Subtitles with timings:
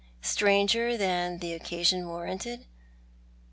[0.33, 2.65] "Stranger than the occasion warranted